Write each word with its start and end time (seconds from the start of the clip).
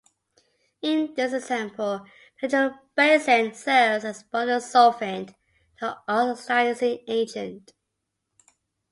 In 0.81 1.13
this 1.13 1.31
example, 1.31 2.07
nitrobenzene 2.41 3.53
serves 3.55 4.03
as 4.03 4.23
both 4.23 4.47
the 4.47 4.59
solvent 4.59 5.29
and 5.29 5.35
the 5.79 5.97
oxidizing 6.11 7.03
agent. 7.07 7.73